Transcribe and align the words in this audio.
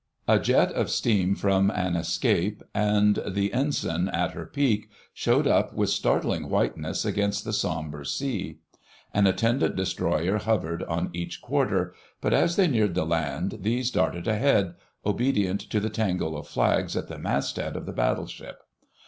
A 0.27 0.39
jet 0.39 0.71
of 0.71 0.89
steam 0.89 1.35
from 1.35 1.69
an 1.69 1.95
escape 1.95 2.63
and 2.73 3.19
the 3.27 3.53
Ensign 3.53 4.09
at 4.09 4.31
her 4.31 4.47
peak 4.47 4.89
showed 5.13 5.45
up 5.45 5.75
with 5.75 5.91
startling 5.91 6.49
whiteness 6.49 7.05
against 7.05 7.45
the 7.45 7.53
sombre 7.53 8.03
sea. 8.03 8.57
An 9.13 9.27
attendant 9.27 9.75
Destroyer 9.75 10.39
hovered 10.39 10.81
on 10.85 11.11
each 11.13 11.39
quarter, 11.39 11.93
but 12.19 12.33
as 12.33 12.55
they 12.55 12.65
neared 12.65 12.95
the 12.95 13.05
land 13.05 13.59
these 13.61 13.91
darted 13.91 14.27
ahead, 14.27 14.73
obedient 15.05 15.61
to 15.69 15.79
the 15.79 15.91
tangle 15.91 16.35
of 16.35 16.47
flags 16.47 16.97
at 16.97 17.07
the 17.07 17.19
masthead 17.19 17.75
of 17.75 17.85
the 17.85 17.93
Battleship. 17.93 18.63